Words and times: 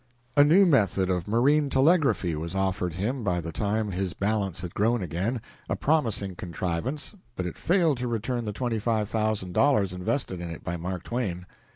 A 0.35 0.43
new 0.43 0.65
method 0.65 1.11
of 1.11 1.27
marine 1.27 1.69
telegraphy 1.69 2.35
was 2.35 2.55
offered 2.55 2.93
him 2.95 3.23
by 3.23 3.39
the 3.39 3.51
time 3.51 3.91
his 3.91 4.13
balance 4.13 4.61
had 4.61 4.73
grown 4.73 5.03
again, 5.03 5.39
a 5.69 5.75
promising 5.75 6.33
contrivance, 6.33 7.13
but 7.35 7.45
it 7.45 7.55
failed 7.55 7.99
to 7.99 8.07
return 8.07 8.45
the 8.45 8.51
twenty 8.51 8.79
five 8.79 9.09
thousand 9.09 9.53
dollars 9.53 9.93
invested 9.93 10.41
in 10.41 10.49
it 10.49 10.63
by 10.63 10.75
Mark 10.75 11.03
Twain. 11.03 11.45